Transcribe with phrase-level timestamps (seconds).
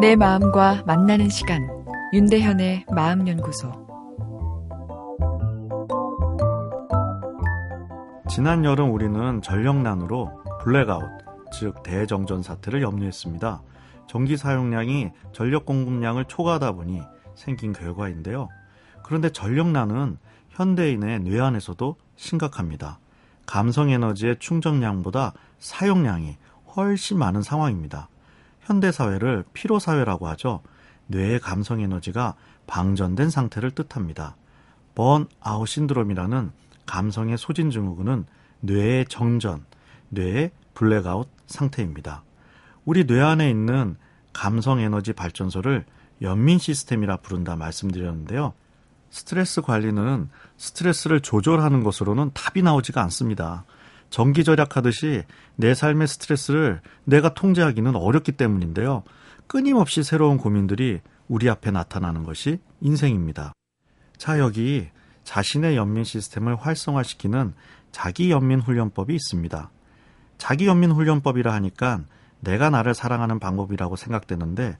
[0.00, 1.68] 내 마음과 만나는 시간
[2.14, 3.70] 윤대현의 마음연구소
[8.30, 11.04] 지난 여름 우리는 전력난으로 블랙아웃,
[11.52, 13.60] 즉 대정전 사태를 염려했습니다.
[14.08, 17.02] 전기 사용량이 전력 공급량을 초과하다 보니
[17.34, 18.48] 생긴 결과인데요.
[19.02, 20.16] 그런데 전력난은
[20.48, 23.00] 현대인의 뇌안에서도 심각합니다.
[23.44, 26.38] 감성 에너지의 충전량보다 사용량이
[26.74, 28.08] 훨씬 많은 상황입니다.
[28.70, 30.62] 현대 사회를 피로 사회라고 하죠.
[31.08, 32.36] 뇌의 감성 에너지가
[32.68, 34.36] 방전된 상태를 뜻합니다.
[34.94, 36.52] 번아웃 신드롬이라는
[36.86, 38.26] 감성의 소진 증후군은
[38.60, 39.64] 뇌의 정전,
[40.10, 42.22] 뇌의 블랙아웃 상태입니다.
[42.84, 43.96] 우리 뇌 안에 있는
[44.32, 45.84] 감성 에너지 발전소를
[46.22, 48.52] 연민 시스템이라 부른다 말씀드렸는데요.
[49.10, 53.64] 스트레스 관리는 스트레스를 조절하는 것으로는 답이 나오지가 않습니다.
[54.10, 55.22] 전기 절약하듯이
[55.56, 59.04] 내 삶의 스트레스를 내가 통제하기는 어렵기 때문인데요.
[59.46, 63.52] 끊임없이 새로운 고민들이 우리 앞에 나타나는 것이 인생입니다.
[64.18, 64.88] 자, 여기
[65.24, 67.54] 자신의 연민 시스템을 활성화시키는
[67.92, 69.70] 자기 연민 훈련법이 있습니다.
[70.38, 72.00] 자기 연민 훈련법이라 하니까
[72.40, 74.76] 내가 나를 사랑하는 방법이라고 생각되는데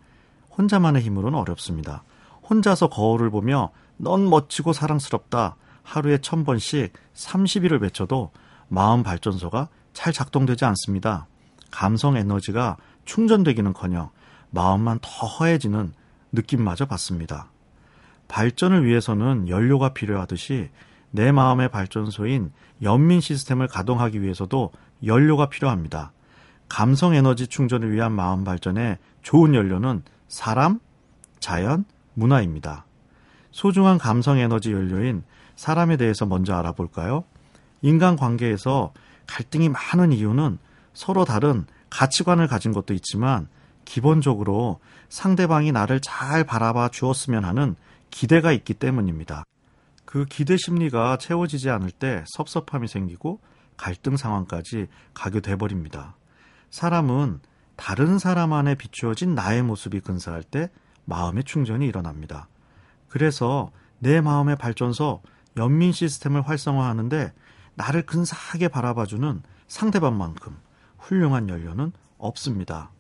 [0.57, 2.03] 혼자만의 힘으로는 어렵습니다.
[2.49, 8.33] 혼자서 거울을 보며 넌 멋지고 사랑스럽다 하루에 천 번씩 30일을 외쳐도
[8.71, 11.27] 마음 발전소가 잘 작동되지 않습니다.
[11.71, 14.11] 감성 에너지가 충전되기는커녕
[14.51, 15.93] 마음만 더 허해지는
[16.33, 17.51] 느낌마저 받습니다.
[18.29, 20.71] 발전을 위해서는 연료가 필요하듯이
[21.11, 24.71] 내 마음의 발전소인 연민 시스템을 가동하기 위해서도
[25.05, 26.13] 연료가 필요합니다.
[26.69, 30.79] 감성 에너지 충전을 위한 마음 발전에 좋은 연료는 사람,
[31.41, 32.85] 자연, 문화입니다.
[33.51, 35.25] 소중한 감성 에너지 연료인
[35.57, 37.25] 사람에 대해서 먼저 알아볼까요?
[37.83, 38.93] 인간 관계에서
[39.27, 40.59] 갈등이 많은 이유는
[40.93, 43.49] 서로 다른 가치관을 가진 것도 있지만
[43.85, 47.75] 기본적으로 상대방이 나를 잘 바라봐 주었으면 하는
[48.11, 49.45] 기대가 있기 때문입니다.
[50.05, 53.41] 그 기대 심리가 채워지지 않을 때 섭섭함이 생기고
[53.77, 56.17] 갈등 상황까지 가게 돼버립니다.
[56.71, 57.41] 사람은
[57.77, 60.71] 다른 사람 안에 비추어진 나의 모습이 근사할 때
[61.07, 62.49] 마음의 충전이 일어납니다.
[63.09, 65.23] 그래서 내 마음의 발전소,
[65.57, 67.33] 연민 시스템을 활성화하는데
[67.75, 70.57] 나를 근사하게 바라봐주는 상대방만큼
[70.99, 72.91] 훌륭한 연료는 없습니다.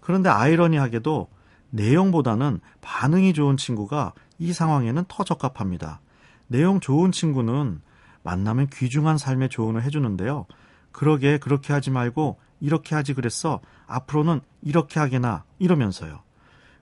[0.00, 1.28] 그런데 아이러니하게도
[1.70, 6.00] 내용보다는 반응이 좋은 친구가 이 상황에는 더 적합합니다.
[6.46, 7.80] 내용 좋은 친구는
[8.22, 10.46] 만나면 귀중한 삶의 조언을 해주는데요.
[10.92, 13.60] 그러게 그렇게 하지 말고 이렇게 하지 그랬어.
[13.86, 16.20] 앞으로는 이렇게 하게나 이러면서요.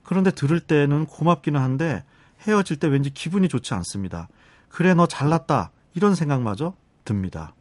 [0.03, 2.04] 그런데 들을 때는 고맙기는 한데
[2.47, 4.28] 헤어질 때 왠지 기분이 좋지 않습니다.
[4.68, 6.74] 그래 너 잘났다 이런 생각마저
[7.06, 7.54] 듭니다.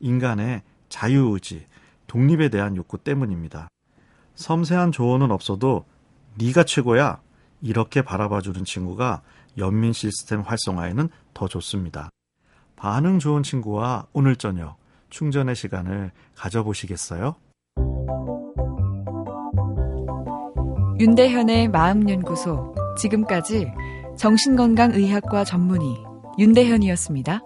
[0.00, 1.66] 인간의 자유의지,
[2.08, 3.68] 독립에 대한 욕구 때문입니다.
[4.34, 5.84] 섬세한 조언은 없어도
[6.36, 7.20] 네가 최고야
[7.62, 9.22] 이렇게 바라봐주는 친구가
[9.58, 12.10] 연민 시스템 활성화에는 더 좋습니다.
[12.76, 14.76] 반응 좋은 친구와 오늘 저녁
[15.10, 17.34] 충전의 시간을 가져보시겠어요?
[21.00, 23.72] 윤대현의 마음연구소 지금까지
[24.16, 25.96] 정신건강의학과 전문의
[26.38, 27.40] 윤대현이었습니다.